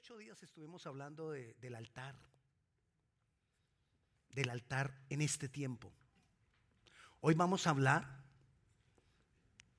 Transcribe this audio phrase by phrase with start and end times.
[0.00, 2.14] ocho días estuvimos hablando del altar,
[4.30, 5.92] del altar en este tiempo.
[7.20, 8.06] Hoy vamos a hablar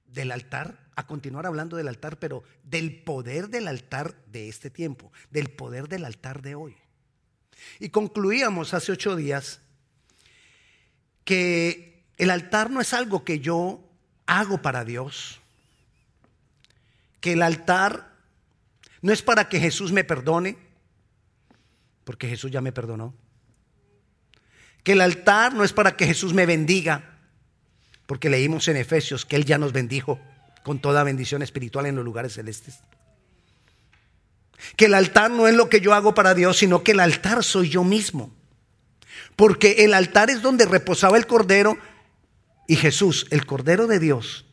[0.05, 5.11] del altar, a continuar hablando del altar, pero del poder del altar de este tiempo,
[5.31, 6.77] del poder del altar de hoy.
[7.79, 9.59] Y concluíamos hace ocho días
[11.25, 13.83] que el altar no es algo que yo
[14.27, 15.39] hago para Dios,
[17.21, 18.10] que el altar
[19.01, 20.57] no es para que Jesús me perdone,
[22.03, 23.15] porque Jesús ya me perdonó.
[24.83, 27.19] Que el altar no es para que Jesús me bendiga,
[28.05, 30.19] porque leímos en Efesios que Él ya nos bendijo
[30.63, 32.79] con toda bendición espiritual en los lugares celestes.
[34.75, 37.43] Que el altar no es lo que yo hago para Dios, sino que el altar
[37.43, 38.31] soy yo mismo.
[39.35, 41.77] Porque el altar es donde reposaba el Cordero
[42.67, 44.45] y Jesús, el Cordero de Dios,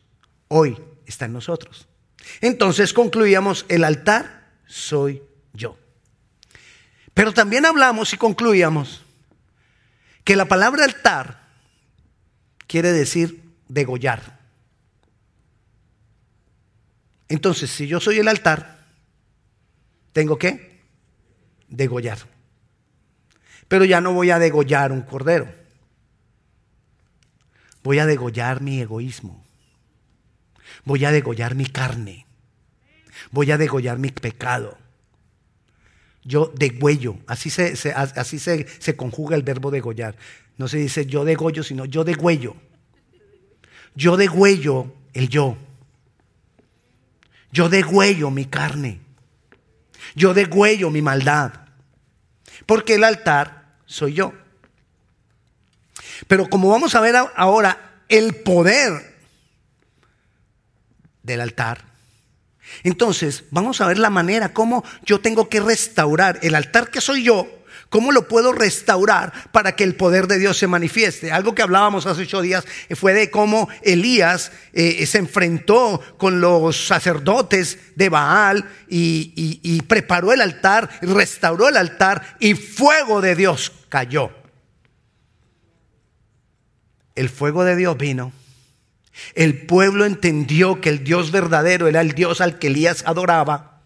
[0.47, 1.87] hoy está en nosotros.
[2.41, 4.38] Entonces concluíamos, el altar
[4.69, 5.77] soy yo.
[7.13, 9.01] Pero también hablamos y concluíamos
[10.23, 11.49] que la palabra altar
[12.67, 14.39] quiere decir degollar.
[17.27, 18.85] Entonces, si yo soy el altar,
[20.13, 20.81] tengo que
[21.67, 22.19] degollar.
[23.67, 25.51] Pero ya no voy a degollar un cordero.
[27.83, 29.43] Voy a degollar mi egoísmo.
[30.85, 32.28] Voy a degollar mi carne
[33.31, 34.77] voy a degollar mi pecado.
[36.23, 40.15] Yo degüello, así se, así se, conjuga el verbo degollar.
[40.57, 42.55] No se dice yo degollo, sino yo degüello.
[43.95, 45.57] Yo degüello el yo.
[47.51, 48.99] Yo degüello mi carne.
[50.15, 51.53] Yo degüello mi maldad.
[52.65, 54.33] Porque el altar soy yo.
[56.27, 59.17] Pero como vamos a ver ahora, el poder
[61.23, 61.88] del altar
[62.83, 67.23] entonces, vamos a ver la manera como yo tengo que restaurar el altar que soy
[67.23, 67.47] yo.
[67.89, 71.31] ¿Cómo lo puedo restaurar para que el poder de Dios se manifieste?
[71.31, 76.85] Algo que hablábamos hace ocho días fue de cómo Elías eh, se enfrentó con los
[76.85, 83.71] sacerdotes de Baal y, y preparó el altar, restauró el altar y fuego de Dios
[83.89, 84.29] cayó.
[87.15, 88.31] El fuego de Dios vino
[89.35, 93.81] el pueblo entendió que el Dios verdadero era el Dios al que Elías adoraba.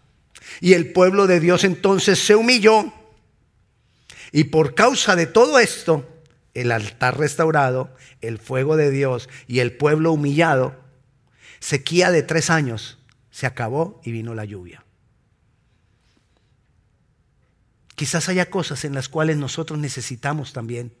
[0.60, 2.92] Y el pueblo de Dios entonces se humilló.
[4.32, 6.08] Y por causa de todo esto,
[6.54, 10.76] el altar restaurado, el fuego de Dios y el pueblo humillado,
[11.60, 12.98] sequía de tres años,
[13.30, 14.84] se acabó y vino la lluvia.
[17.94, 20.92] Quizás haya cosas en las cuales nosotros necesitamos también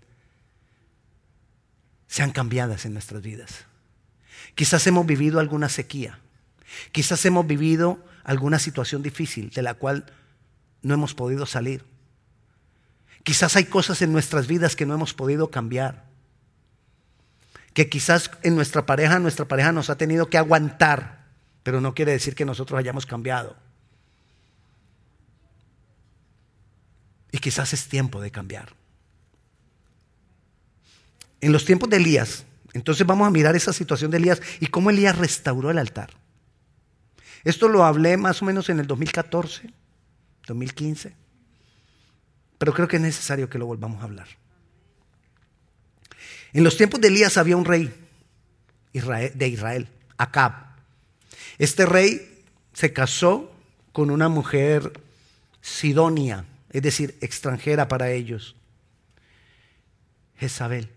[2.06, 3.66] sean cambiadas en nuestras vidas.
[4.54, 6.18] Quizás hemos vivido alguna sequía.
[6.92, 10.06] Quizás hemos vivido alguna situación difícil de la cual
[10.82, 11.84] no hemos podido salir.
[13.22, 16.04] Quizás hay cosas en nuestras vidas que no hemos podido cambiar.
[17.72, 21.24] Que quizás en nuestra pareja, nuestra pareja nos ha tenido que aguantar,
[21.62, 23.56] pero no quiere decir que nosotros hayamos cambiado.
[27.32, 28.74] Y quizás es tiempo de cambiar.
[31.40, 32.44] En los tiempos de Elías,
[32.74, 36.10] entonces vamos a mirar esa situación de Elías y cómo Elías restauró el altar.
[37.44, 39.70] Esto lo hablé más o menos en el 2014,
[40.46, 41.14] 2015,
[42.58, 44.26] pero creo que es necesario que lo volvamos a hablar.
[46.52, 47.92] En los tiempos de Elías había un rey
[48.92, 50.52] de Israel, Acab.
[51.58, 52.42] Este rey
[52.72, 53.52] se casó
[53.92, 55.00] con una mujer
[55.60, 58.56] sidonia, es decir, extranjera para ellos,
[60.38, 60.88] Jezabel.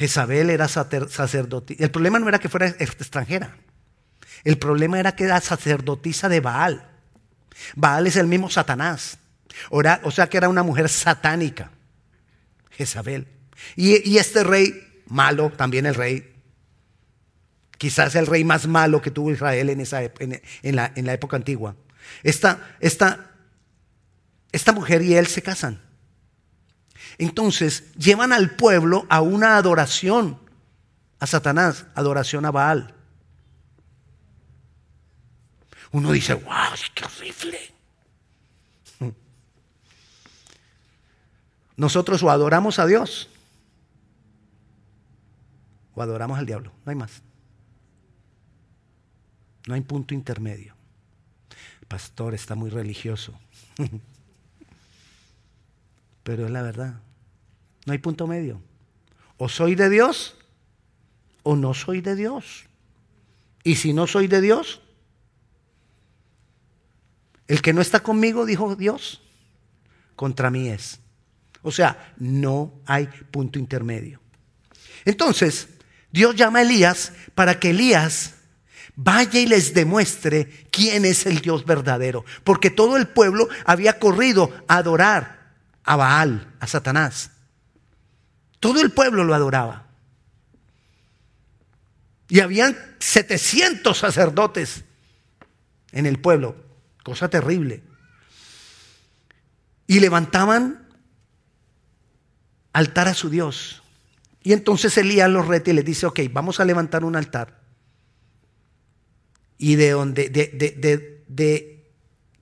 [0.00, 1.84] Jezabel era sacerdotisa.
[1.84, 3.54] El problema no era que fuera extranjera.
[4.44, 6.88] El problema era que era sacerdotisa de Baal.
[7.76, 9.18] Baal es el mismo Satanás.
[9.68, 11.70] O sea que era una mujer satánica.
[12.70, 13.26] Jezabel.
[13.76, 16.32] Y, este rey malo, también el rey,
[17.76, 21.76] quizás el rey más malo que tuvo Israel en, la, época antigua.
[22.22, 23.12] Esta
[24.72, 25.89] mujer y él se casan.
[27.20, 30.38] Entonces llevan al pueblo a una adoración
[31.18, 32.94] a Satanás, adoración a Baal.
[35.92, 37.74] Uno dice, wow, qué horrible.
[41.76, 43.28] Nosotros o adoramos a Dios
[45.94, 47.20] o adoramos al diablo, no hay más.
[49.66, 50.74] No hay punto intermedio.
[51.86, 53.38] Pastor está muy religioso.
[56.22, 56.94] Pero es la verdad.
[57.90, 58.62] No hay punto medio.
[59.36, 60.36] O soy de Dios
[61.42, 62.66] o no soy de Dios.
[63.64, 64.80] Y si no soy de Dios,
[67.48, 69.22] El que no está conmigo, dijo Dios,
[70.14, 71.00] contra mí es.
[71.62, 74.20] O sea, no hay punto intermedio.
[75.04, 75.66] Entonces,
[76.12, 78.34] Dios llama a Elías para que Elías
[78.94, 82.24] vaya y les demuestre quién es el Dios verdadero.
[82.44, 87.32] Porque todo el pueblo había corrido a adorar a Baal, a Satanás.
[88.60, 89.86] Todo el pueblo lo adoraba.
[92.28, 94.84] Y habían 700 sacerdotes
[95.90, 96.54] en el pueblo,
[97.02, 97.82] cosa terrible.
[99.88, 100.86] Y levantaban
[102.72, 103.82] altar a su Dios.
[104.42, 107.60] Y entonces Elías los reta y les dice, ok, vamos a levantar un altar.
[109.58, 111.79] Y de donde, de, de, de,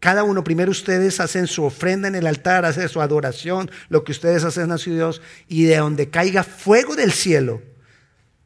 [0.01, 4.13] cada uno, primero ustedes hacen su ofrenda en el altar, hacen su adoración, lo que
[4.13, 7.63] ustedes hacen a su Dios, y de donde caiga fuego del cielo,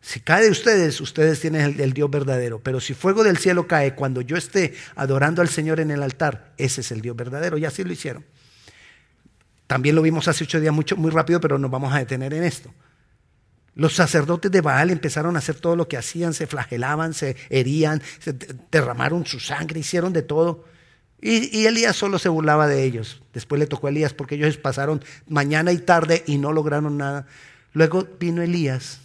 [0.02, 2.60] si cae de ustedes, ustedes tienen el, Dios verdadero.
[2.60, 6.52] Pero si fuego del cielo cae cuando yo esté adorando al Señor en el altar,
[6.56, 7.56] ese es el Dios verdadero.
[7.56, 8.25] Y así lo hicieron.
[9.69, 12.43] También lo vimos hace ocho días mucho, muy rápido, pero nos vamos a detener en
[12.43, 12.75] esto.
[13.75, 18.02] Los sacerdotes de Baal empezaron a hacer todo lo que hacían, se flagelaban, se herían,
[18.19, 18.37] se
[18.72, 20.64] derramaron su sangre, hicieron de todo.
[21.25, 23.23] Y, Elías solo se burlaba de ellos.
[23.33, 27.29] Después le tocó a Elías porque ellos pasaron mañana y tarde y no lograron nada.
[27.73, 28.99] Luego vino Elías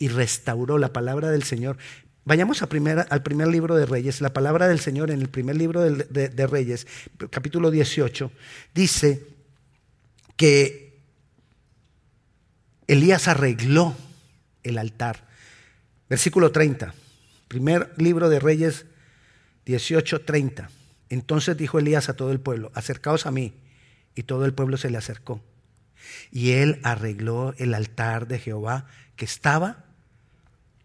[0.00, 1.78] y restauró la palabra del Señor.
[2.24, 2.68] Vayamos a
[3.08, 4.20] al primer libro de Reyes.
[4.20, 6.88] La palabra del Señor en el primer libro de, de, de Reyes,
[7.30, 8.32] capítulo 18,
[8.74, 9.24] dice
[10.36, 10.98] que
[12.88, 13.94] Elías arregló
[14.64, 15.28] el altar.
[16.08, 16.92] Versículo 30,
[17.46, 18.86] primer libro de Reyes
[19.66, 20.68] 18, 30.
[21.12, 23.52] Entonces dijo Elías a todo el pueblo, acercaos a mí.
[24.14, 25.42] Y todo el pueblo se le acercó.
[26.30, 29.84] Y él arregló el altar de Jehová que estaba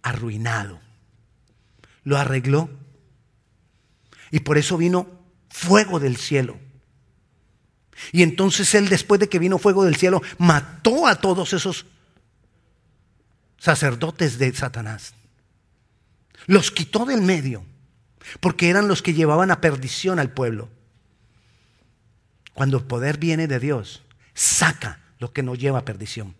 [0.01, 0.81] arruinado.
[2.03, 2.69] Lo arregló.
[4.29, 5.07] Y por eso vino
[5.49, 6.59] fuego del cielo.
[8.11, 11.85] Y entonces él, después de que vino fuego del cielo, mató a todos esos
[13.57, 15.13] sacerdotes de Satanás.
[16.47, 17.63] Los quitó del medio,
[18.39, 20.69] porque eran los que llevaban a perdición al pueblo.
[22.53, 24.03] Cuando el poder viene de Dios,
[24.33, 26.35] saca lo que nos lleva a perdición.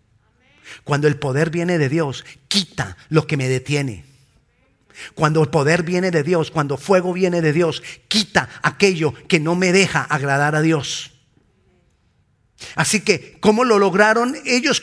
[0.84, 4.04] Cuando el poder viene de Dios, quita lo que me detiene.
[5.14, 9.54] Cuando el poder viene de Dios, cuando fuego viene de Dios, quita aquello que no
[9.54, 11.12] me deja agradar a Dios.
[12.74, 14.82] Así que, ¿cómo lo lograron ellos?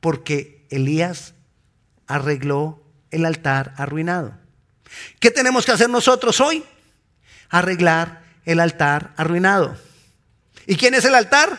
[0.00, 1.34] Porque Elías
[2.06, 4.38] arregló el altar arruinado.
[5.20, 6.64] ¿Qué tenemos que hacer nosotros hoy?
[7.48, 9.76] Arreglar el altar arruinado.
[10.66, 11.58] ¿Y quién es el altar?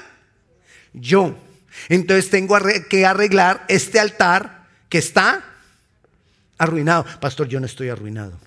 [0.94, 1.38] Yo.
[1.90, 2.58] Entonces tengo
[2.90, 5.44] que arreglar este altar que está
[6.58, 7.06] arruinado.
[7.20, 8.38] Pastor, yo no estoy arruinado.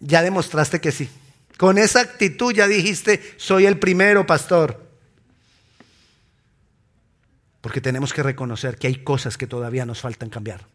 [0.00, 1.08] Ya demostraste que sí.
[1.56, 4.86] Con esa actitud ya dijiste, soy el primero, pastor.
[7.60, 10.66] Porque tenemos que reconocer que hay cosas que todavía nos faltan cambiar.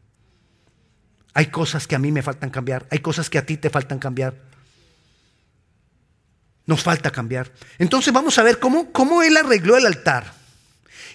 [1.34, 2.86] Hay cosas que a mí me faltan cambiar.
[2.92, 4.36] Hay cosas que a ti te faltan cambiar.
[6.66, 7.52] Nos falta cambiar.
[7.78, 10.34] Entonces vamos a ver cómo, cómo él arregló el altar.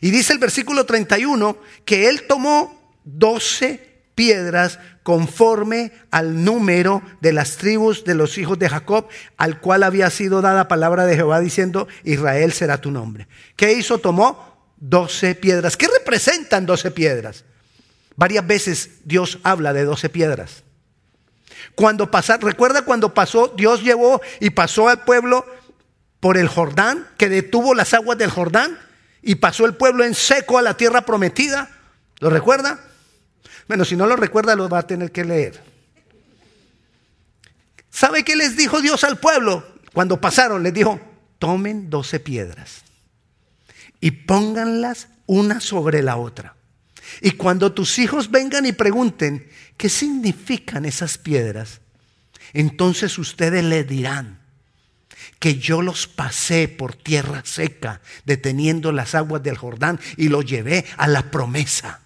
[0.00, 7.56] Y dice el versículo 31 que él tomó 12 piedras conforme al número de las
[7.56, 11.88] tribus de los hijos de Jacob, al cual había sido dada palabra de Jehová diciendo,
[12.04, 13.28] Israel será tu nombre.
[13.56, 13.98] ¿Qué hizo?
[13.98, 15.76] Tomó 12 piedras.
[15.76, 17.44] ¿Qué representan 12 piedras?
[18.18, 20.64] Varias veces Dios habla de 12 piedras.
[21.76, 25.46] Cuando pasa, recuerda cuando pasó, Dios llevó y pasó al pueblo
[26.18, 28.76] por el Jordán, que detuvo las aguas del Jordán
[29.22, 31.70] y pasó el pueblo en seco a la tierra prometida.
[32.18, 32.80] ¿Lo recuerda?
[33.68, 35.62] Bueno, si no lo recuerda, lo va a tener que leer.
[37.88, 39.64] ¿Sabe qué les dijo Dios al pueblo?
[39.94, 41.00] Cuando pasaron, les dijo,
[41.38, 42.82] tomen doce piedras
[44.00, 46.57] y pónganlas una sobre la otra.
[47.20, 51.80] Y cuando tus hijos vengan y pregunten, ¿qué significan esas piedras?
[52.52, 54.38] Entonces ustedes le dirán,
[55.38, 60.84] que yo los pasé por tierra seca, deteniendo las aguas del Jordán y los llevé
[60.96, 62.00] a la promesa,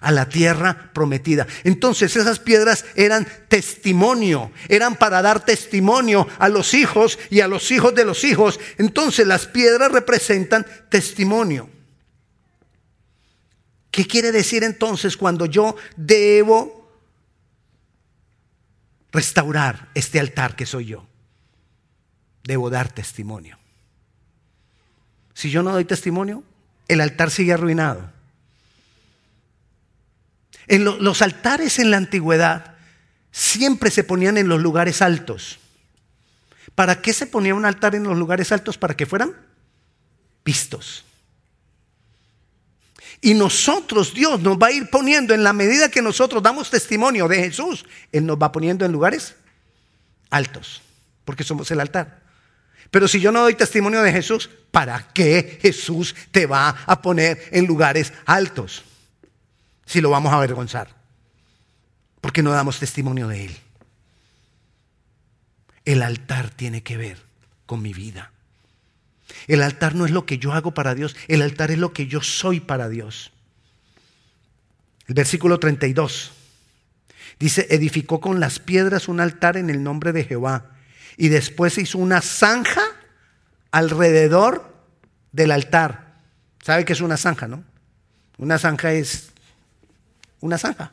[0.00, 1.46] a la tierra prometida.
[1.64, 7.70] Entonces esas piedras eran testimonio, eran para dar testimonio a los hijos y a los
[7.70, 8.58] hijos de los hijos.
[8.78, 11.68] Entonces las piedras representan testimonio.
[13.92, 16.90] ¿Qué quiere decir entonces cuando yo debo
[19.12, 21.06] restaurar este altar que soy yo?
[22.44, 23.58] debo dar testimonio.
[25.34, 26.42] Si yo no doy testimonio,
[26.88, 28.12] el altar sigue arruinado.
[30.66, 32.76] En lo, los altares en la antigüedad
[33.30, 35.58] siempre se ponían en los lugares altos.
[36.74, 38.78] ¿Para qué se ponía un altar en los lugares altos?
[38.78, 39.34] Para que fueran
[40.44, 41.04] vistos.
[43.24, 47.28] Y nosotros, Dios nos va a ir poniendo en la medida que nosotros damos testimonio
[47.28, 49.36] de Jesús, Él nos va poniendo en lugares
[50.28, 50.82] altos,
[51.24, 52.20] porque somos el altar.
[52.90, 57.48] Pero si yo no doy testimonio de Jesús, ¿para qué Jesús te va a poner
[57.52, 58.82] en lugares altos?
[59.86, 60.88] Si lo vamos a avergonzar.
[62.20, 63.56] Porque no damos testimonio de Él.
[65.84, 67.18] El altar tiene que ver
[67.66, 68.31] con mi vida.
[69.46, 72.06] El altar no es lo que yo hago para Dios, el altar es lo que
[72.06, 73.32] yo soy para Dios.
[75.06, 76.32] El versículo 32
[77.38, 80.70] dice, edificó con las piedras un altar en el nombre de Jehová
[81.16, 82.82] y después hizo una zanja
[83.70, 84.72] alrededor
[85.32, 86.14] del altar.
[86.62, 87.64] ¿Sabe qué es una zanja, no?
[88.38, 89.32] Una zanja es
[90.40, 90.92] una zanja.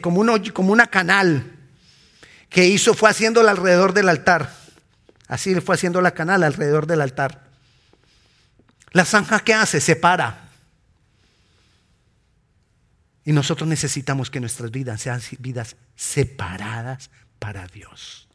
[0.00, 1.52] como, como una canal
[2.48, 4.61] que hizo fue haciéndola alrededor del altar.
[5.32, 7.44] Así le fue haciendo la canal alrededor del altar.
[8.90, 10.50] La zanja que hace separa.
[13.24, 17.08] Y nosotros necesitamos que nuestras vidas sean vidas separadas
[17.38, 18.28] para Dios.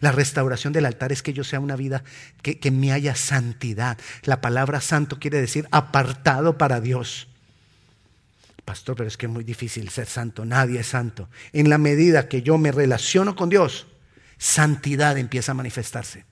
[0.00, 2.04] La restauración del altar es que yo sea una vida
[2.42, 3.96] que, que me haya santidad.
[4.24, 7.28] La palabra santo quiere decir apartado para Dios.
[8.66, 10.44] Pastor, pero es que es muy difícil ser santo.
[10.44, 11.30] Nadie es santo.
[11.54, 13.86] En la medida que yo me relaciono con Dios,
[14.42, 16.24] santidad empieza a manifestarse.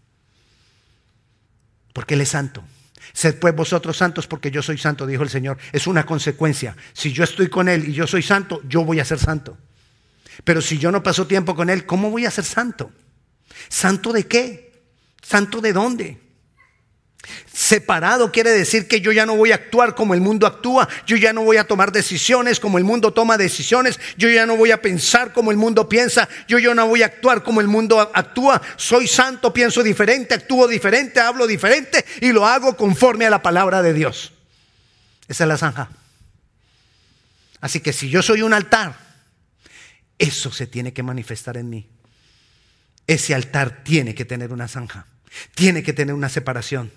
[1.92, 2.64] Porque Él es santo.
[3.12, 5.58] Sed pues vosotros santos porque yo soy santo, dijo el Señor.
[5.70, 6.76] Es una consecuencia.
[6.92, 9.56] Si yo estoy con Él y yo soy santo, yo voy a ser santo.
[10.42, 12.90] Pero si yo no paso tiempo con Él, ¿cómo voy a ser santo?
[13.68, 14.82] ¿Santo de qué?
[15.22, 16.20] ¿Santo de dónde?
[17.52, 21.16] Separado quiere decir que yo ya no voy a actuar como el mundo actúa, yo
[21.16, 24.70] ya no voy a tomar decisiones como el mundo toma decisiones, yo ya no voy
[24.70, 28.00] a pensar como el mundo piensa, yo ya no voy a actuar como el mundo
[28.14, 28.60] actúa.
[28.76, 33.82] Soy santo, pienso diferente, actúo diferente, hablo diferente y lo hago conforme a la palabra
[33.82, 34.32] de Dios.
[35.28, 35.90] Esa es la zanja.
[37.60, 38.96] Así que si yo soy un altar,
[40.18, 41.88] eso se tiene que manifestar en mí.
[43.06, 45.06] Ese altar tiene que tener una zanja,
[45.54, 46.90] tiene que tener una separación.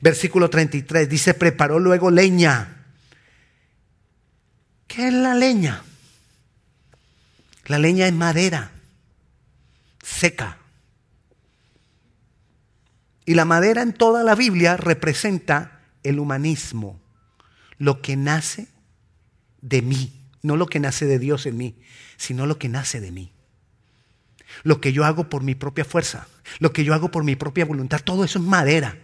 [0.00, 2.86] Versículo 33 dice, preparó luego leña.
[4.86, 5.82] ¿Qué es la leña?
[7.66, 8.72] La leña es madera
[10.02, 10.58] seca.
[13.24, 17.00] Y la madera en toda la Biblia representa el humanismo,
[17.78, 18.66] lo que nace
[19.60, 20.12] de mí,
[20.42, 21.76] no lo que nace de Dios en mí,
[22.16, 23.32] sino lo que nace de mí.
[24.64, 26.26] Lo que yo hago por mi propia fuerza,
[26.58, 28.98] lo que yo hago por mi propia voluntad, todo eso es madera.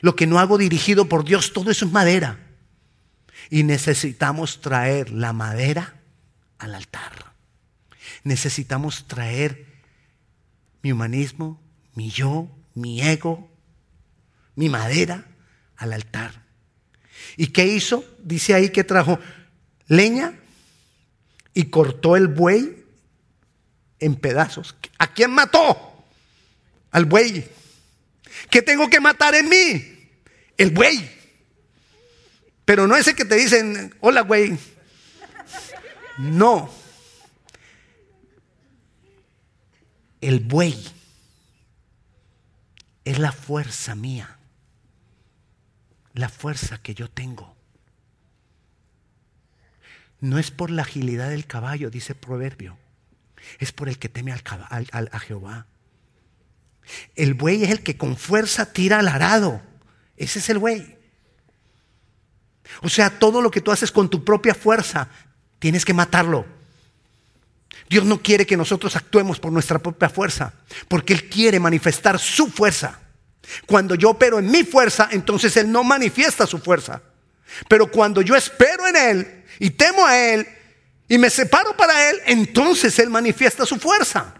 [0.00, 2.38] Lo que no hago dirigido por Dios, todo eso es madera.
[3.50, 6.00] Y necesitamos traer la madera
[6.58, 7.32] al altar.
[8.22, 9.66] Necesitamos traer
[10.82, 11.60] mi humanismo,
[11.94, 13.50] mi yo, mi ego,
[14.54, 15.26] mi madera
[15.76, 16.44] al altar.
[17.36, 18.04] ¿Y qué hizo?
[18.22, 19.18] Dice ahí que trajo
[19.86, 20.38] leña
[21.54, 22.84] y cortó el buey
[23.98, 24.74] en pedazos.
[24.98, 26.04] ¿A quién mató?
[26.90, 27.48] Al buey.
[28.50, 30.10] ¿Qué tengo que matar en mí?
[30.56, 31.10] El buey.
[32.64, 34.56] Pero no ese que te dicen, hola güey.
[36.18, 36.72] No.
[40.20, 40.76] El buey
[43.04, 44.38] es la fuerza mía.
[46.12, 47.56] La fuerza que yo tengo.
[50.20, 52.76] No es por la agilidad del caballo, dice el proverbio.
[53.58, 55.66] Es por el que teme al, a Jehová.
[57.14, 59.60] El buey es el que con fuerza tira al arado.
[60.16, 60.96] Ese es el buey.
[62.82, 65.08] O sea, todo lo que tú haces con tu propia fuerza,
[65.58, 66.46] tienes que matarlo.
[67.88, 70.52] Dios no quiere que nosotros actuemos por nuestra propia fuerza,
[70.88, 73.00] porque Él quiere manifestar su fuerza.
[73.66, 77.02] Cuando yo opero en mi fuerza, entonces Él no manifiesta su fuerza.
[77.68, 80.46] Pero cuando yo espero en Él y temo a Él
[81.08, 84.39] y me separo para Él, entonces Él manifiesta su fuerza.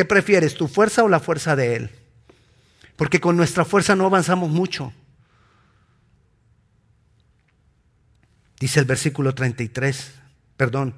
[0.00, 1.90] ¿Qué prefieres, tu fuerza o la fuerza de Él?
[2.96, 4.94] Porque con nuestra fuerza no avanzamos mucho.
[8.58, 10.12] Dice el versículo 33,
[10.56, 10.94] perdón,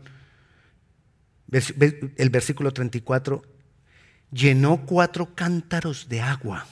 [1.51, 3.43] el versículo 34,
[4.31, 6.69] llenó cuatro cántaros de agua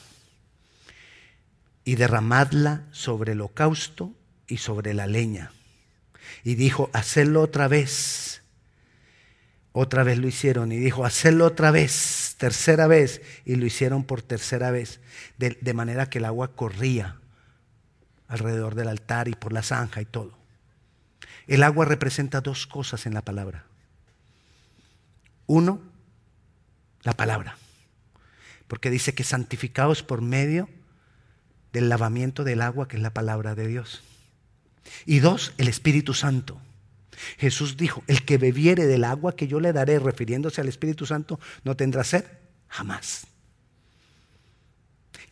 [1.85, 4.15] y derramadla sobre el holocausto
[4.47, 5.51] y sobre la leña.
[6.45, 8.40] Y dijo, hacedlo otra vez.
[9.73, 14.21] Otra vez lo hicieron y dijo, hacerlo otra vez, tercera vez, y lo hicieron por
[14.21, 15.01] tercera vez,
[15.39, 17.21] de, de, manera que el agua corría
[18.27, 20.37] alrededor del altar y por la zanja y todo.
[21.47, 23.65] El agua representa dos cosas en la palabra.
[25.47, 25.81] Uno,
[27.03, 27.57] La palabra.
[28.69, 30.69] Porque dice que santificados por medio
[31.73, 34.03] del lavamiento del agua, que es la palabra de Dios.
[35.07, 36.61] Y dos, el Espíritu Santo.
[37.39, 41.39] Jesús dijo, el que bebiere del agua que yo le daré, refiriéndose al Espíritu Santo,
[41.65, 42.25] no tendrá sed
[42.69, 43.27] jamás.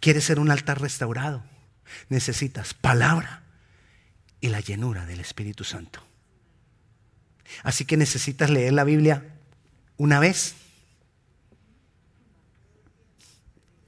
[0.01, 1.45] ¿Quieres ser un altar restaurado?
[2.09, 3.43] Necesitas palabra
[4.41, 6.03] y la llenura del Espíritu Santo.
[7.63, 9.25] Así que necesitas leer la Biblia
[9.97, 10.55] una vez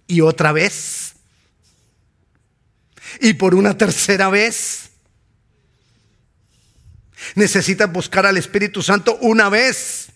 [0.07, 1.15] y otra vez
[3.21, 4.80] y por una tercera vez.
[7.35, 10.09] Necesitas buscar al Espíritu Santo una vez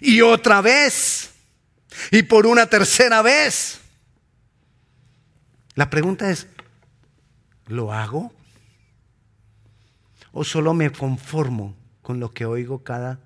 [0.00, 1.30] y otra vez
[2.10, 3.80] y por una tercera vez.
[5.74, 6.46] La pregunta es,
[7.66, 8.32] ¿lo hago?
[10.32, 13.20] ¿O solo me conformo con lo que oigo cada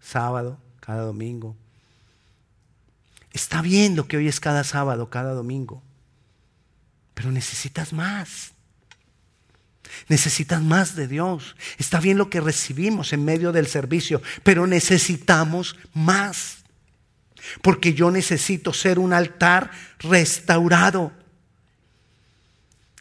[0.00, 1.56] sábado, cada domingo?
[3.32, 5.82] Está bien lo que oyes cada sábado, cada domingo,
[7.14, 8.53] pero necesitas más.
[10.08, 11.56] Necesitas más de Dios.
[11.78, 16.64] Está bien lo que recibimos en medio del servicio, pero necesitamos más.
[17.62, 21.12] Porque yo necesito ser un altar restaurado.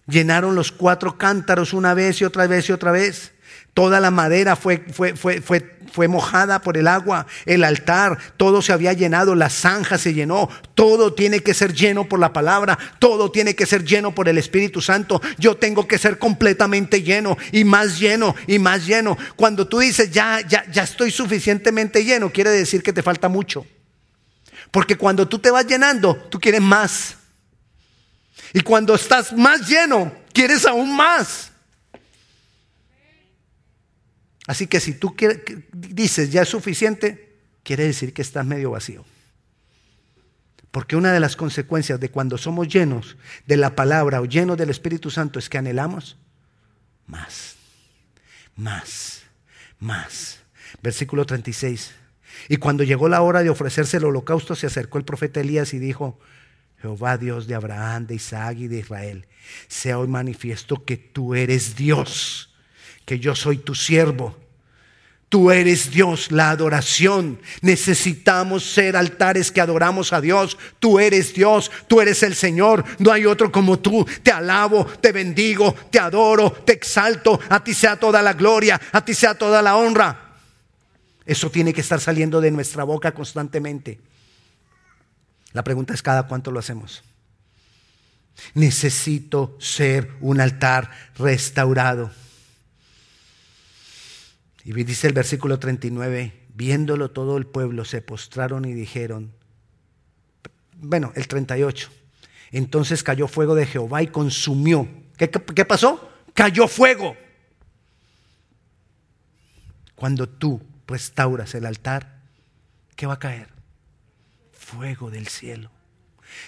[0.07, 3.33] Llenaron los cuatro cántaros una vez y otra vez y otra vez.
[3.73, 8.71] Toda la madera fue, fue, fue, fue, mojada por el agua, el altar, todo se
[8.71, 13.31] había llenado, la zanja se llenó, todo tiene que ser lleno por la palabra, todo
[13.31, 15.19] tiene que ser lleno por el Espíritu Santo.
[15.39, 19.17] Yo tengo que ser completamente lleno y más lleno y más lleno.
[19.35, 23.65] Cuando tú dices, ya, ya, ya estoy suficientemente lleno, quiere decir que te falta mucho.
[24.69, 27.15] Porque cuando tú te vas llenando, tú quieres más.
[28.53, 31.52] Y cuando estás más lleno, quieres aún más.
[34.47, 35.15] Así que si tú
[35.71, 39.05] dices ya es suficiente, quiere decir que estás medio vacío.
[40.71, 44.69] Porque una de las consecuencias de cuando somos llenos de la palabra o llenos del
[44.69, 46.17] Espíritu Santo es que anhelamos
[47.06, 47.56] más,
[48.56, 49.21] más,
[49.79, 50.39] más.
[50.82, 51.91] Versículo 36.
[52.49, 55.79] Y cuando llegó la hora de ofrecerse el holocausto, se acercó el profeta Elías y
[55.79, 56.19] dijo,
[56.82, 59.27] Jehová Dios de Abraham, de Isaac y de Israel,
[59.67, 62.52] sea hoy manifiesto que tú eres Dios
[63.05, 64.37] que yo soy tu siervo.
[65.33, 67.39] Tú eres Dios, la adoración.
[67.61, 70.59] Necesitamos ser altares que adoramos a Dios.
[70.79, 72.85] Tú eres Dios, tú eres el Señor.
[72.99, 74.05] No hay otro como tú.
[74.21, 77.39] Te alabo, te bendigo, te adoro, te exalto.
[77.49, 80.35] A ti sea toda la gloria, a ti sea toda la honra.
[81.25, 83.99] Eso tiene que estar saliendo de nuestra boca constantemente.
[85.51, 87.01] La pregunta es cada cuánto lo hacemos.
[88.53, 92.11] Necesito ser un altar restaurado.
[94.65, 99.34] Y dice el versículo 39, viéndolo todo el pueblo se postraron y dijeron,
[100.78, 101.89] bueno, el 38,
[102.52, 104.88] entonces cayó fuego de Jehová y consumió.
[105.17, 106.10] ¿Qué, qué pasó?
[106.34, 107.15] Cayó fuego.
[109.95, 112.21] Cuando tú restauras el altar,
[112.95, 113.49] ¿qué va a caer?
[114.52, 115.71] Fuego del cielo.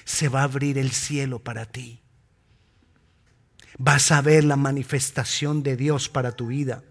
[0.04, 2.02] Se va a abrir el cielo para ti.
[3.78, 6.84] Vas a ver la manifestación de Dios para tu vida.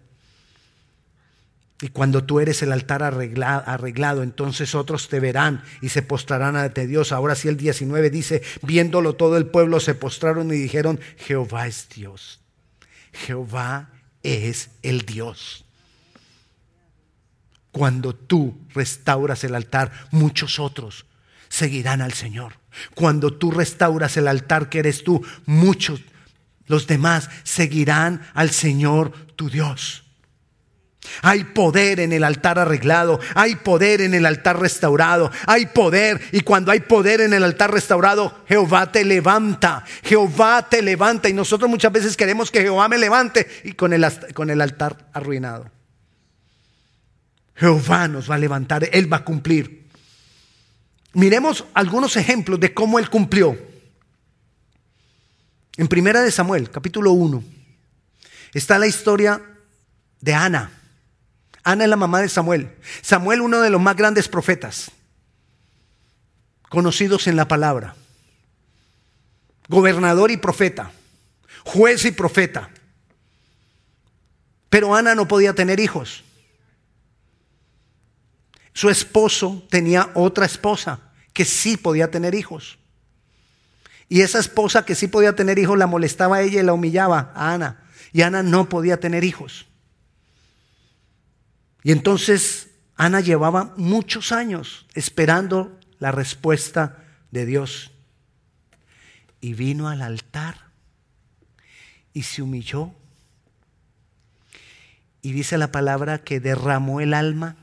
[1.81, 6.87] Y cuando tú eres el altar arreglado, entonces otros te verán y se postrarán ante
[6.87, 7.11] Dios.
[7.11, 11.89] Ahora sí el 19 dice, viéndolo todo el pueblo se postraron y dijeron, Jehová es
[11.93, 12.39] Dios.
[13.11, 13.89] Jehová
[14.23, 15.65] es el Dios.
[17.71, 21.05] Cuando tú restauras el altar, muchos otros
[21.49, 22.53] seguirán al Señor.
[22.93, 26.01] Cuando tú restauras el altar que eres tú, muchos,
[26.67, 30.04] los demás, seguirán al Señor tu Dios.
[31.21, 36.41] Hay poder en el altar arreglado, hay poder en el altar restaurado, hay poder y
[36.41, 41.69] cuando hay poder en el altar restaurado, Jehová te levanta, Jehová te levanta y nosotros
[41.69, 45.71] muchas veces queremos que Jehová me levante y con el, con el altar arruinado.
[47.55, 49.85] Jehová nos va a levantar, Él va a cumplir.
[51.13, 53.57] Miremos algunos ejemplos de cómo Él cumplió.
[55.77, 57.43] En Primera de Samuel, capítulo 1,
[58.53, 59.41] está la historia
[60.21, 60.71] de Ana.
[61.65, 62.69] Ana es la mamá de Samuel.
[63.01, 64.91] Samuel, uno de los más grandes profetas
[66.69, 67.95] conocidos en la palabra.
[69.67, 70.91] Gobernador y profeta.
[71.63, 72.69] Juez y profeta.
[74.69, 76.23] Pero Ana no podía tener hijos.
[78.73, 80.99] Su esposo tenía otra esposa
[81.33, 82.77] que sí podía tener hijos.
[84.07, 87.31] Y esa esposa que sí podía tener hijos la molestaba a ella y la humillaba
[87.33, 87.85] a Ana.
[88.13, 89.65] Y Ana no podía tener hijos.
[91.85, 97.91] Y entonces Ana llevaba muchos años esperando la respuesta de Dios.
[99.39, 100.71] Y vino al altar
[102.11, 102.91] y se humilló.
[105.21, 107.55] Y dice la palabra que derramó el alma.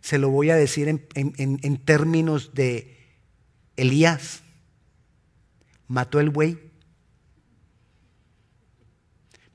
[0.00, 2.98] Se lo voy a decir en, en términos de
[3.76, 4.42] Elías.
[5.86, 6.58] Mató el buey.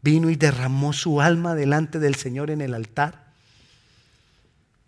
[0.01, 3.22] Vino y derramó su alma delante del Señor en el altar.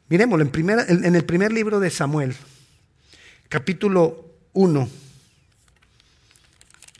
[0.08, 2.36] Miremoslo en, en el primer libro de Samuel,
[3.50, 4.90] capítulo 1.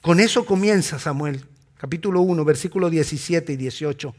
[0.02, 1.46] Con eso comienza Samuel,
[1.78, 4.16] capítulo 1, versículo 17 y 18.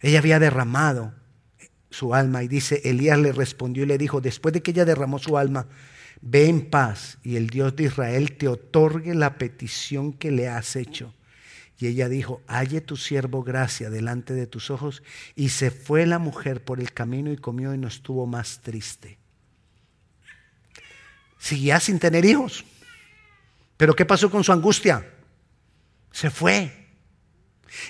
[0.00, 1.12] Ella había derramado
[1.90, 5.18] su alma y dice, Elías le respondió y le dijo, después de que ella derramó
[5.18, 5.66] su alma,
[6.20, 10.76] ve en paz y el Dios de Israel te otorgue la petición que le has
[10.76, 11.12] hecho.
[11.80, 15.02] Y ella dijo, halle tu siervo gracia delante de tus ojos.
[15.34, 19.18] Y se fue la mujer por el camino y comió y no estuvo más triste.
[21.38, 22.66] Seguía sin tener hijos.
[23.78, 25.08] Pero ¿qué pasó con su angustia?
[26.12, 26.70] Se fue.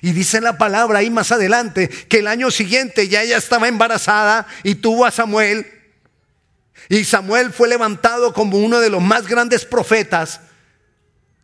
[0.03, 4.47] Y dice la palabra ahí más adelante que el año siguiente ya ella estaba embarazada
[4.63, 5.67] y tuvo a Samuel.
[6.89, 10.43] Y Samuel fue levantado como uno de los más grandes profetas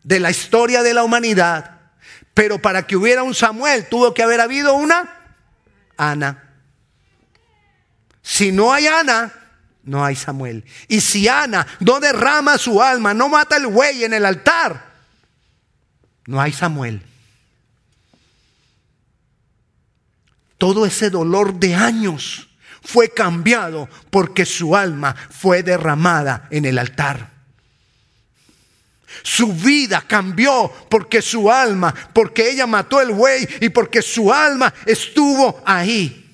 [0.05, 1.76] de la historia de la humanidad.
[2.37, 5.11] Pero para que hubiera un Samuel tuvo que haber habido una
[5.97, 6.51] Ana.
[8.21, 9.33] Si no hay Ana,
[9.85, 10.63] no hay Samuel.
[10.87, 14.85] Y si Ana no derrama su alma, no mata el buey en el altar,
[16.27, 17.03] no hay Samuel.
[20.59, 22.51] Todo ese dolor de años
[22.83, 27.36] fue cambiado porque su alma fue derramada en el altar.
[29.23, 34.73] Su vida cambió porque su alma, porque ella mató el buey y porque su alma
[34.85, 36.25] estuvo ahí.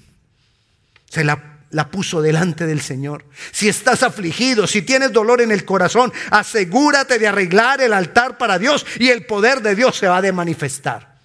[1.09, 3.25] Se la, la, puso delante del Señor.
[3.51, 8.59] Si estás afligido, si tienes dolor en el corazón, asegúrate de arreglar el altar para
[8.59, 11.19] Dios y el poder de Dios se va a manifestar.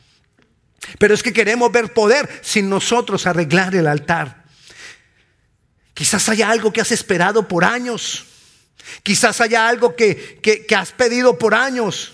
[1.00, 4.44] Pero es que queremos ver poder sin nosotros arreglar el altar.
[5.94, 8.27] Quizás haya algo que has esperado por años
[9.04, 12.14] Quizás haya algo que, has pedido por años.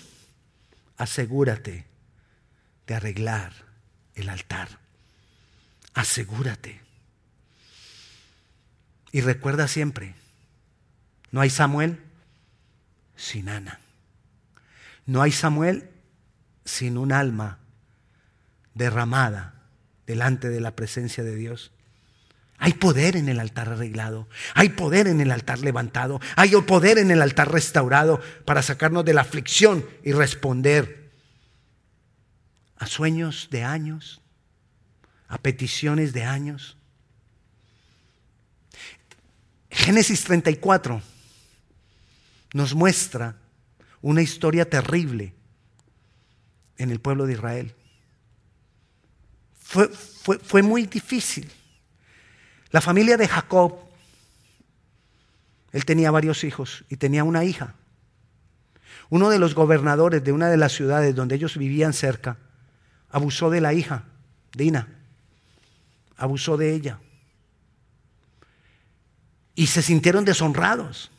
[0.96, 1.84] Asegúrate
[2.86, 3.52] de arreglar
[4.14, 4.68] el altar.
[5.94, 6.80] Asegúrate.
[9.12, 10.14] Y recuerda siempre,
[11.30, 12.00] no hay Samuel
[13.16, 13.80] sin Ana.
[15.06, 15.88] No hay Samuel
[16.64, 17.58] sin un alma
[18.74, 19.54] derramada
[20.06, 21.70] delante de la presencia de Dios.
[22.58, 27.10] Hay poder en el altar arreglado, hay poder en el altar levantado, hay poder en
[27.10, 31.12] el altar restaurado para sacarnos de la aflicción y responder
[32.76, 34.20] a sueños de años,
[35.28, 36.76] a peticiones de años.
[39.70, 41.02] Génesis 34
[42.52, 43.36] nos muestra
[44.00, 45.34] una historia terrible
[46.78, 47.74] en el pueblo de Israel.
[49.58, 51.50] Fue, fue, fue muy difícil.
[52.74, 53.72] La familia de Jacob,
[55.70, 57.76] él tenía varios hijos y tenía una hija.
[59.10, 62.36] Uno de los gobernadores de una de las ciudades donde ellos vivían cerca
[63.10, 64.06] abusó de la hija,
[64.52, 64.88] Dina.
[66.16, 66.98] Abusó de ella.
[69.54, 71.12] Y se sintieron deshonrados.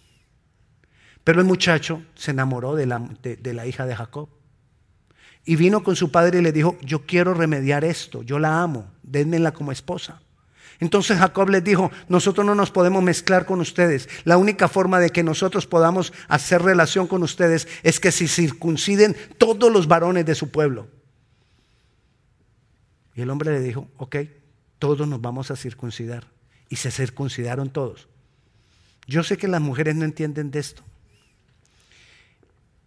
[1.24, 4.28] Pero el muchacho se enamoró de la, de la hija de Jacob.
[5.46, 8.92] Y vino con su padre y le dijo, yo quiero remediar esto, yo la amo,
[9.04, 10.22] denmela como esposa.
[10.80, 14.10] Entonces Jacob les dijo, nosotros no nos podemos mezclar con ustedes.
[14.24, 19.16] La única forma de que nosotros podamos hacer relación con ustedes es que se circunciden
[19.38, 20.88] todos los varones de su pueblo.
[23.16, 24.18] Y el hombre le dijo, ok,
[24.80, 26.28] todos nos vamos a circuncidar.
[26.68, 28.08] Y se circuncidaron todos.
[29.08, 30.84] Yo sé que las mujeres no entienden de esto.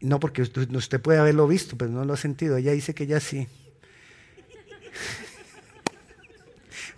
[0.01, 2.57] No porque usted puede haberlo visto, pero no lo ha sentido.
[2.57, 3.49] Ella dice que ya sí.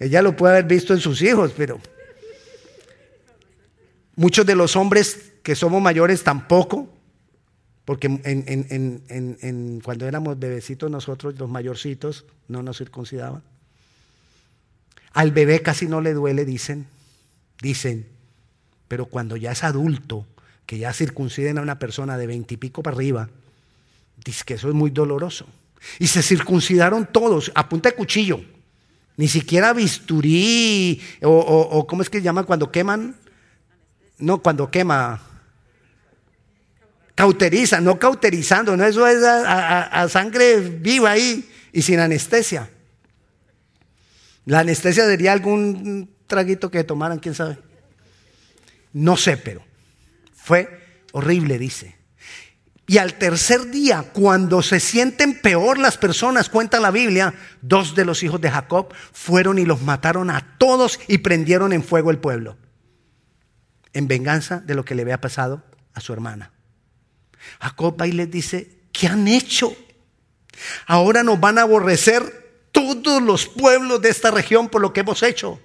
[0.00, 1.78] Ella lo puede haber visto en sus hijos, pero
[4.16, 6.88] muchos de los hombres que somos mayores tampoco,
[7.84, 8.08] porque
[9.84, 13.42] cuando éramos bebecitos nosotros, los mayorcitos, no nos circuncidaban.
[15.12, 16.86] Al bebé casi no le duele, dicen,
[17.60, 18.06] dicen,
[18.88, 20.26] pero cuando ya es adulto,
[20.64, 23.28] que ya circunciden a una persona de veintipico para arriba,
[24.24, 25.46] dice que eso es muy doloroso.
[25.98, 28.40] Y se circuncidaron todos a punta de cuchillo.
[29.16, 33.16] Ni siquiera bisturí o, ¿cómo es que se llama cuando queman?
[34.18, 35.20] No, cuando quema.
[37.14, 42.70] Cauteriza, no cauterizando, no, eso es a, sangre viva ahí y sin anestesia.
[44.46, 47.58] La anestesia sería algún traguito que tomaran, quién sabe.
[48.92, 49.62] No sé, pero
[50.34, 50.68] fue
[51.12, 51.99] horrible, dice.
[52.90, 58.04] Y al tercer día, cuando se sienten peor las personas, cuenta la Biblia, dos de
[58.04, 62.18] los hijos de Jacob fueron y los mataron a todos y prendieron en fuego el
[62.18, 62.56] pueblo,
[63.92, 65.62] en venganza de lo que le había pasado
[65.94, 66.50] a su hermana.
[67.60, 69.72] Jacob va y les dice, ¿qué han hecho?
[70.84, 75.22] Ahora nos van a aborrecer todos los pueblos de esta región por lo que hemos
[75.22, 75.60] hecho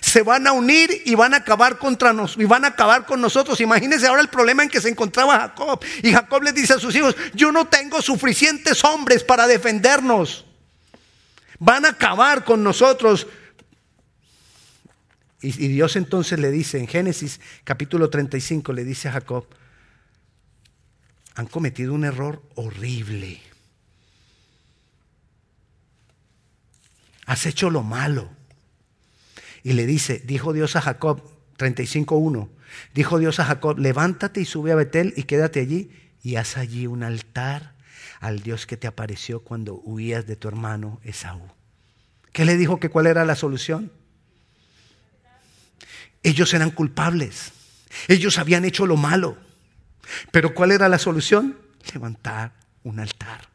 [0.00, 3.20] se van a unir y van a acabar contra nos y van a acabar con
[3.20, 3.60] nosotros.
[3.60, 5.84] Imagínense ahora el problema en que se encontraba Jacob.
[6.02, 10.44] Y Jacob les dice a sus hijos, yo no tengo suficientes hombres para defendernos.
[11.58, 13.26] Van a acabar con nosotros.
[15.40, 19.46] Y, y Dios entonces le dice en Génesis capítulo 35, le dice a Jacob,
[21.34, 23.40] han cometido un error horrible.
[27.26, 28.35] Has hecho lo malo.
[29.66, 31.20] Y le dice, dijo Dios a Jacob,
[31.58, 32.48] 35.1,
[32.94, 35.90] dijo Dios a Jacob, levántate y sube a Betel y quédate allí
[36.22, 37.74] y haz allí un altar
[38.20, 41.42] al Dios que te apareció cuando huías de tu hermano Esaú.
[42.30, 43.90] ¿Qué le dijo que cuál era la solución?
[46.22, 47.50] Ellos eran culpables.
[48.06, 49.36] Ellos habían hecho lo malo.
[50.30, 51.58] Pero ¿cuál era la solución?
[51.92, 52.52] Levantar
[52.84, 53.48] un altar.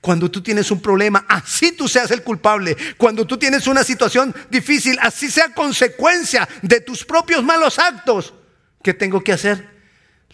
[0.00, 2.76] Cuando tú tienes un problema, así tú seas el culpable.
[2.96, 8.34] Cuando tú tienes una situación difícil, así sea consecuencia de tus propios malos actos.
[8.82, 9.68] ¿Qué tengo que hacer?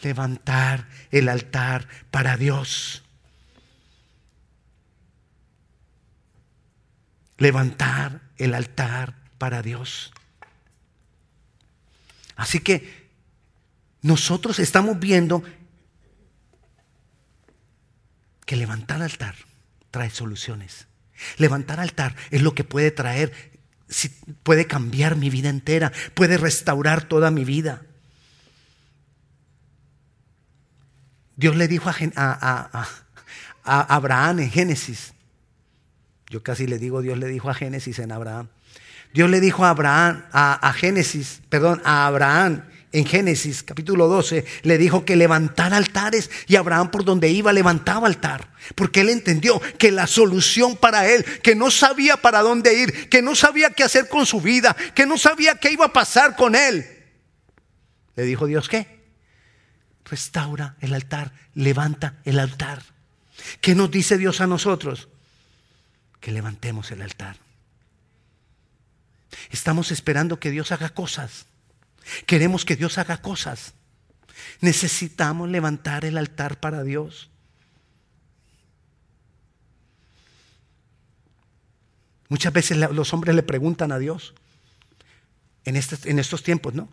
[0.02, 3.02] Levantar el altar para Dios.
[7.38, 10.12] Levantar el altar para Dios.
[12.36, 13.06] Así que
[14.02, 15.42] nosotros estamos viendo
[18.46, 19.34] que levantar altar
[19.90, 20.86] trae soluciones.
[21.36, 23.32] Levantar altar es lo que puede traer,
[24.42, 27.82] puede cambiar mi vida entera, puede restaurar toda mi vida.
[31.36, 32.86] Dios le dijo a,
[33.64, 35.12] Abraham en Génesis,
[36.30, 38.48] yo casi le digo Dios le dijo a Génesis en Abraham,
[39.12, 42.62] Dios le dijo a Abraham, a Génesis, perdón, a Abraham
[42.96, 48.06] en Génesis capítulo 12 le dijo que levantara altares y Abraham por donde iba levantaba
[48.06, 48.48] altar.
[48.74, 53.20] Porque él entendió que la solución para él, que no sabía para dónde ir, que
[53.20, 56.54] no sabía qué hacer con su vida, que no sabía qué iba a pasar con
[56.54, 56.86] él.
[58.14, 59.04] Le dijo Dios, ¿qué?
[60.06, 62.82] Restaura el altar, levanta el altar.
[63.60, 65.08] ¿Qué nos dice Dios a nosotros?
[66.18, 67.36] Que levantemos el altar.
[69.50, 71.44] Estamos esperando que Dios haga cosas.
[72.26, 73.74] Queremos que Dios haga cosas.
[74.60, 77.30] Necesitamos levantar el altar para Dios.
[82.28, 84.34] Muchas veces los hombres le preguntan a Dios,
[85.64, 86.88] en, estos tiempos, ¿no?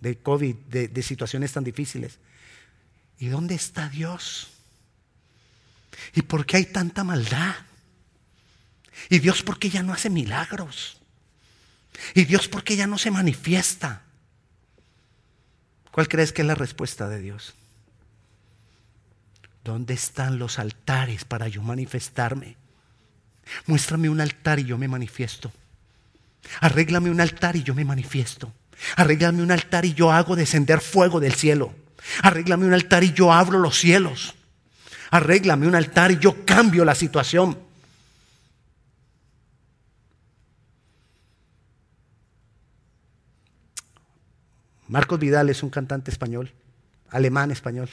[0.00, 2.18] De COVID, de, de situaciones tan difíciles.
[3.18, 4.50] ¿Y dónde está Dios?
[6.14, 7.54] ¿Y por qué hay tanta maldad?
[9.08, 10.98] ¿Y Dios por qué ya no hace milagros?
[12.14, 14.02] ¿Y Dios por qué ya no se manifiesta?
[15.94, 17.54] ¿Cuál crees que es la respuesta de Dios?
[19.62, 22.56] ¿Dónde están los altares para yo manifestarme?
[23.66, 25.52] Muéstrame un altar y yo me manifiesto.
[26.60, 28.52] Arréglame un altar y yo me manifiesto.
[28.96, 31.72] Arréglame un altar y yo hago descender fuego del cielo.
[32.22, 34.34] Arréglame un altar y yo abro los cielos.
[35.12, 37.56] Arréglame un altar y yo cambio la situación.
[44.88, 46.52] Marcos Vidal es un cantante español,
[47.10, 47.88] alemán español.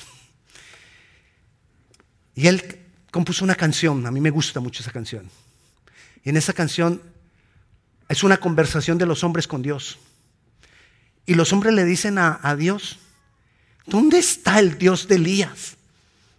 [2.36, 2.80] Y él
[3.12, 5.30] compuso una canción, a mí me gusta mucho esa canción.
[6.24, 7.02] Y en esa canción
[8.10, 10.00] es una conversación de los hombres con Dios.
[11.26, 13.00] Y los hombres le dicen a, Dios,
[13.86, 15.78] ¿dónde está el Dios de Elías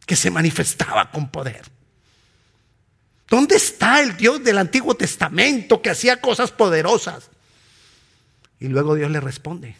[0.06, 1.62] que se manifestaba con poder?
[3.28, 7.30] ¿Dónde está el Dios del Antiguo Testamento que hacía cosas poderosas?
[8.60, 9.76] Y luego Dios le responde,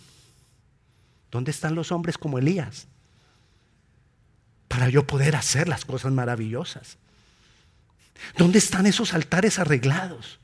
[1.33, 2.87] ¿Dónde están los hombres como Elías?
[4.69, 6.99] Para yo poder hacer las cosas maravillosas.
[8.37, 10.39] ¿Dónde están esos altares arreglados?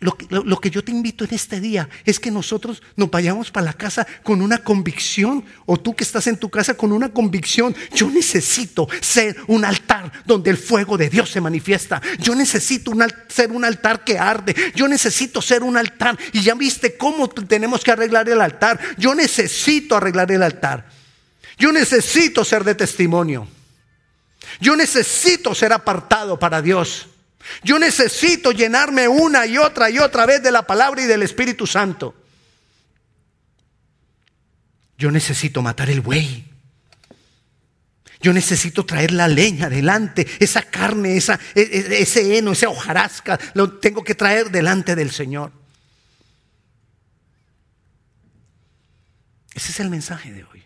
[0.00, 3.72] Lo, que yo te invito en este día es que nosotros nos vayamos para la
[3.72, 8.08] casa con una convicción, o tú que estás en tu casa con una convicción, yo
[8.08, 12.92] necesito ser un altar donde el fuego de Dios se manifiesta, yo necesito
[13.28, 17.82] ser un altar que arde, yo necesito ser un altar, y ya viste cómo tenemos
[17.82, 20.88] que arreglar el altar, yo necesito arreglar el altar,
[21.58, 23.48] yo necesito ser de testimonio,
[24.60, 27.08] yo necesito ser apartado para Dios.
[27.62, 31.66] Yo necesito llenarme una y otra y otra vez de la palabra y del Espíritu
[31.66, 32.14] Santo.
[34.96, 36.44] Yo necesito matar el buey.
[38.20, 43.38] Yo necesito traer la leña adelante, esa carne, esa, e, e, ese heno, esa hojarasca,
[43.54, 45.52] lo tengo que traer delante del Señor.
[49.54, 50.64] Ese es el mensaje de hoy.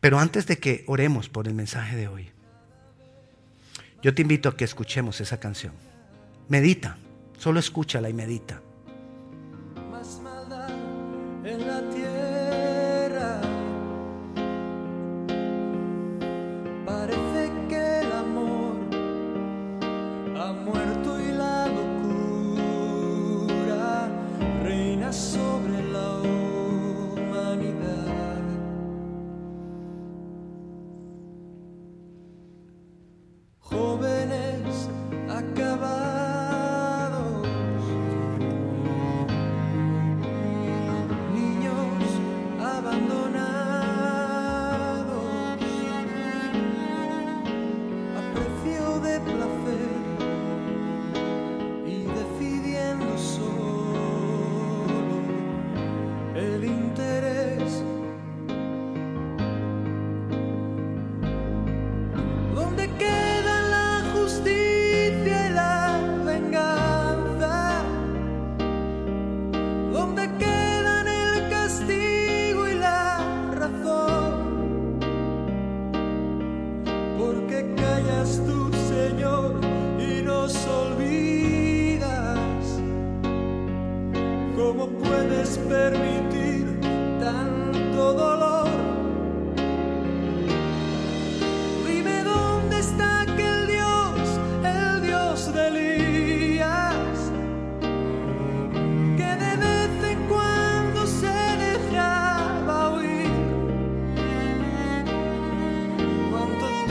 [0.00, 2.30] Pero antes de que oremos por el mensaje de hoy,
[4.02, 5.72] yo te invito a que escuchemos esa canción.
[6.48, 6.98] Medita,
[7.38, 8.60] solo escúchala y medita.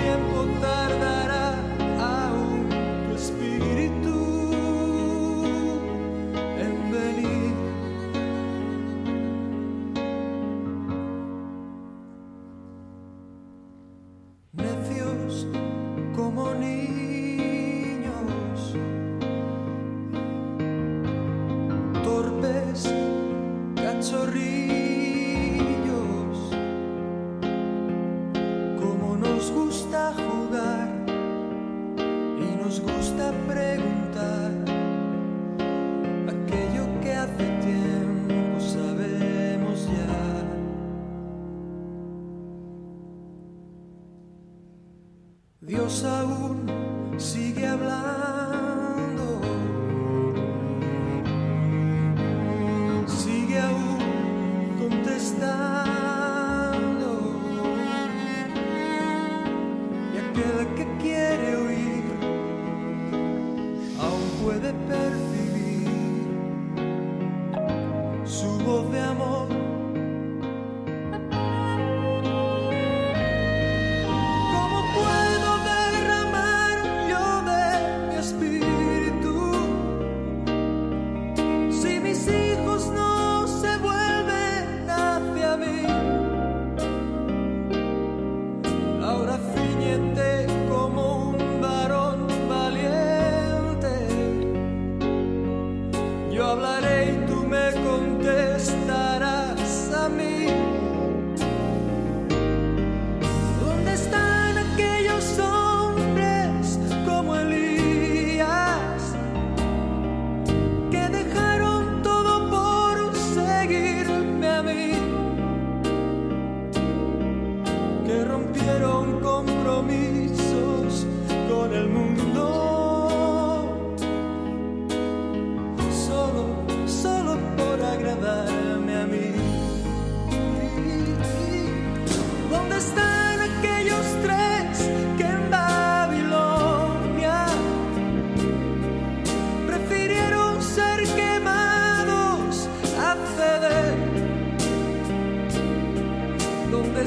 [0.06, 0.85] 天不等。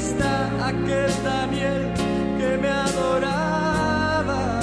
[0.09, 1.93] está aquel Daniel
[2.39, 4.61] que me adoraba?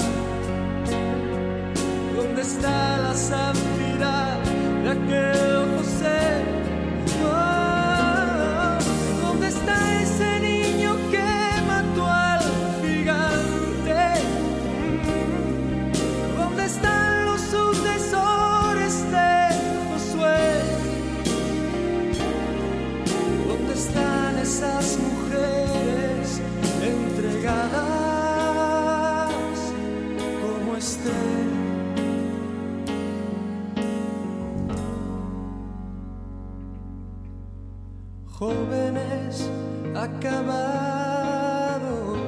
[2.16, 4.38] ¿Dónde está la santidad
[4.82, 6.35] de aquel José?
[40.26, 42.18] Acabados,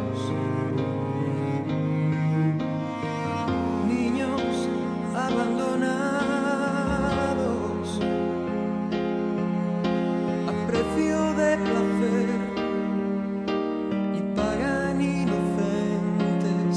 [3.88, 4.68] niños
[5.14, 5.98] abandonados.
[10.46, 12.28] A precio de placer
[14.16, 16.76] y pagan inocentes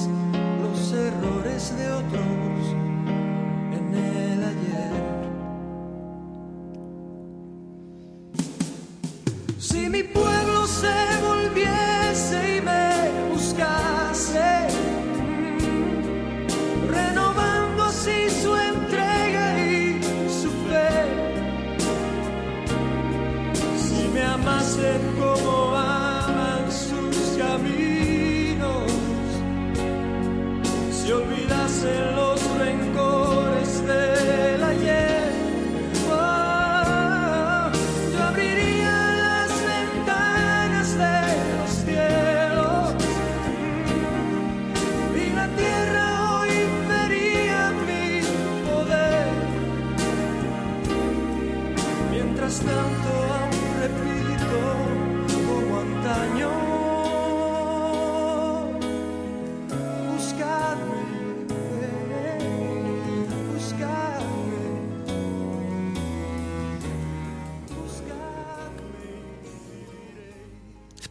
[0.64, 2.31] los errores de otros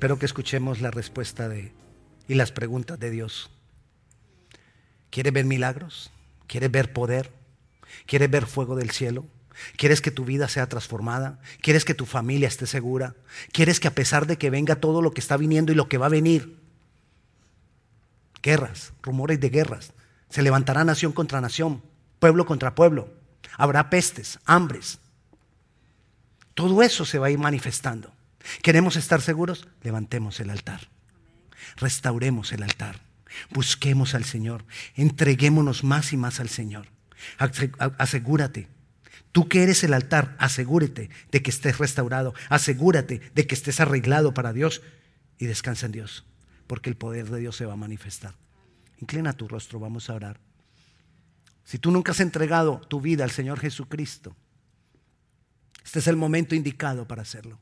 [0.01, 1.75] Espero que escuchemos la respuesta de
[2.27, 3.51] y las preguntas de Dios.
[5.11, 6.11] ¿Quieres ver milagros?
[6.47, 7.31] ¿Quieres ver poder?
[8.07, 9.27] ¿Quieres ver fuego del cielo?
[9.77, 11.39] ¿Quieres que tu vida sea transformada?
[11.61, 13.15] ¿Quieres que tu familia esté segura?
[13.53, 15.99] ¿Quieres que a pesar de que venga todo lo que está viniendo y lo que
[15.99, 16.59] va a venir,
[18.43, 19.93] guerras, rumores de guerras,
[20.31, 21.83] se levantará nación contra nación,
[22.21, 23.13] pueblo contra pueblo,
[23.59, 24.99] habrá pestes, hambres,
[26.55, 28.11] todo eso se va a ir manifestando.
[28.63, 29.69] ¿Queremos estar seguros?
[29.83, 30.89] Levantemos el altar.
[31.77, 33.01] Restauremos el altar.
[33.51, 34.65] Busquemos al Señor.
[34.95, 36.87] Entreguémonos más y más al Señor.
[37.99, 38.69] Asegúrate.
[39.33, 42.35] Tú que eres el altar, asegúrate de que estés restaurado.
[42.49, 44.83] Asegúrate de que estés arreglado para Dios
[45.39, 46.25] y descansa en Dios.
[46.67, 48.35] Porque el poder de Dios se va a manifestar.
[48.99, 50.41] Inclina tu rostro, vamos a orar.
[51.65, 54.37] Si tú nunca has entregado tu vida al Señor Jesucristo,
[55.85, 57.59] este es el momento indicado para hacerlo.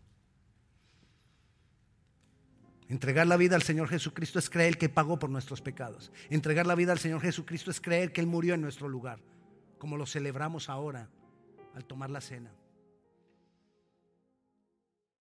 [2.88, 6.10] Entregar la vida al Señor Jesucristo es creer que pagó por nuestros pecados.
[6.30, 9.20] Entregar la vida al Señor Jesucristo es creer que Él murió en nuestro lugar,
[9.78, 11.10] como lo celebramos ahora
[11.74, 12.50] al tomar la cena.